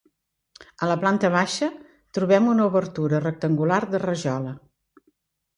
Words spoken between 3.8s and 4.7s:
de rajola.